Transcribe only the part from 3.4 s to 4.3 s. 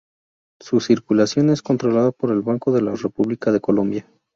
de Colombia.